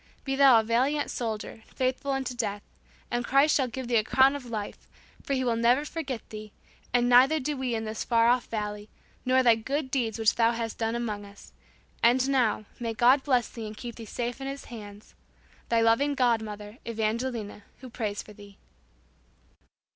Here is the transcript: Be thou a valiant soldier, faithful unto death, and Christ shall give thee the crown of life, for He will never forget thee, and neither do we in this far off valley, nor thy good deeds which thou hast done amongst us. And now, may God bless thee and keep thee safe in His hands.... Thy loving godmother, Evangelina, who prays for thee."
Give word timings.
Be 0.23 0.35
thou 0.35 0.59
a 0.59 0.63
valiant 0.63 1.11
soldier, 1.11 1.61
faithful 1.75 2.09
unto 2.09 2.33
death, 2.33 2.63
and 3.11 3.23
Christ 3.23 3.55
shall 3.55 3.67
give 3.67 3.87
thee 3.87 3.97
the 3.97 4.03
crown 4.03 4.35
of 4.35 4.45
life, 4.47 4.87
for 5.21 5.33
He 5.35 5.43
will 5.43 5.55
never 5.55 5.85
forget 5.85 6.27
thee, 6.31 6.53
and 6.91 7.07
neither 7.07 7.39
do 7.39 7.55
we 7.55 7.75
in 7.75 7.83
this 7.85 8.03
far 8.03 8.27
off 8.27 8.47
valley, 8.47 8.89
nor 9.25 9.43
thy 9.43 9.53
good 9.53 9.91
deeds 9.91 10.17
which 10.17 10.33
thou 10.33 10.53
hast 10.53 10.79
done 10.79 10.95
amongst 10.95 11.25
us. 11.31 11.53
And 12.01 12.29
now, 12.31 12.65
may 12.79 12.95
God 12.95 13.21
bless 13.21 13.47
thee 13.47 13.67
and 13.67 13.77
keep 13.77 13.93
thee 13.93 14.05
safe 14.05 14.41
in 14.41 14.47
His 14.47 14.65
hands.... 14.65 15.13
Thy 15.69 15.81
loving 15.81 16.15
godmother, 16.15 16.79
Evangelina, 16.87 17.65
who 17.81 17.89
prays 17.91 18.23
for 18.23 18.33
thee." 18.33 18.57